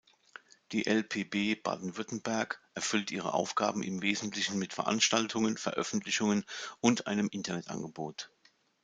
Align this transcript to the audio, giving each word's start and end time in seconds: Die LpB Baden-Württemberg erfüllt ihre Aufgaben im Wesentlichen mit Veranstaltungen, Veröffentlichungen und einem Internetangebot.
Die 0.71 0.87
LpB 0.87 1.61
Baden-Württemberg 1.61 2.59
erfüllt 2.73 3.11
ihre 3.11 3.35
Aufgaben 3.35 3.83
im 3.83 4.01
Wesentlichen 4.01 4.57
mit 4.57 4.73
Veranstaltungen, 4.73 5.57
Veröffentlichungen 5.59 6.43
und 6.79 7.05
einem 7.05 7.29
Internetangebot. 7.31 8.31